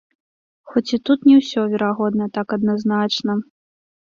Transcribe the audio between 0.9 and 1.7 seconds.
і тут не ўсё,